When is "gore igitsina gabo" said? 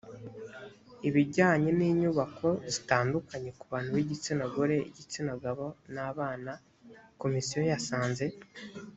4.53-5.67